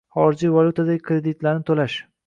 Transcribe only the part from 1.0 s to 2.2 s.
kreditlarni to'lash